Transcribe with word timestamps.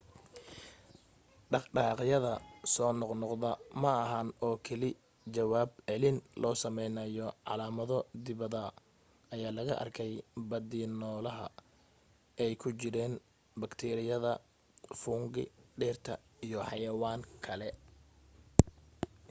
dhaqdhaqaaqyada 1.51 2.33
soo 2.73 2.91
noqnoqdo 2.99 3.49
ma 3.81 3.91
ahan 4.05 4.27
oo 4.47 4.55
keli 4.65 4.89
ah 4.95 5.01
jawaab 5.35 5.69
celin 5.89 6.17
loo 6.41 6.55
samaynaayo 6.63 7.27
calaamado 7.47 7.97
dibadda 8.25 8.61
ayaa 9.33 9.55
laga 9.57 9.73
arkay 9.83 10.11
badi 10.49 10.81
nolaha 10.99 11.47
ay 12.43 12.53
ku 12.61 12.67
jiraan 12.79 13.13
baktiiriyada 13.61 14.31
fungi 15.01 15.43
dhirta 15.79 16.13
iyo 16.45 16.59
xayawaanka 16.69 17.29
kale 17.45 17.69